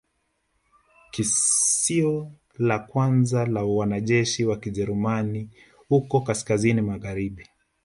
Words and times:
Kisio 1.11 2.27
la 2.59 2.79
kwanza 2.79 3.45
la 3.45 3.65
mwanajeshi 3.65 4.45
wa 4.45 4.57
Kijerumani 4.57 5.49
huko 5.87 6.21
kaskazini 6.21 6.81
magharibi 6.81 7.47